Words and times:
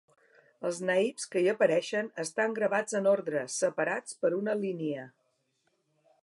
Els 0.69 0.77
naips 0.89 1.27
que 1.35 1.43
hi 1.43 1.49
apareixen, 1.51 2.09
estan 2.23 2.55
gravats 2.61 2.97
en 3.01 3.11
ordre, 3.13 3.45
separats 3.57 4.19
per 4.25 4.33
una 4.41 4.57
línia. 4.67 5.07